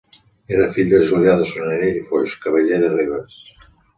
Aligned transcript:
Era 0.53 0.63
fill 0.77 0.87
de 0.93 1.01
Julià 1.09 1.35
de 1.41 1.45
Solanell 1.51 1.99
i 2.01 2.03
Foix, 2.09 2.35
cavaller 2.47 2.83
de 2.85 2.91
Ribes. 2.97 3.39